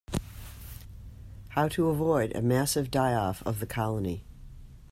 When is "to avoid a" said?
1.67-2.41